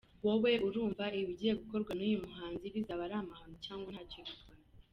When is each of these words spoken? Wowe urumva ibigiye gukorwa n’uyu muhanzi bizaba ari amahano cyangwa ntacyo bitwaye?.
Wowe 0.25 0.51
urumva 0.67 1.05
ibigiye 1.19 1.53
gukorwa 1.61 1.91
n’uyu 1.95 2.23
muhanzi 2.25 2.65
bizaba 2.75 3.01
ari 3.07 3.15
amahano 3.21 3.55
cyangwa 3.65 3.89
ntacyo 3.93 4.19
bitwaye?. 4.25 4.65